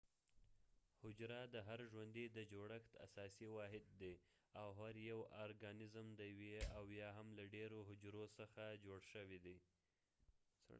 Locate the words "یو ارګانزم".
5.09-6.07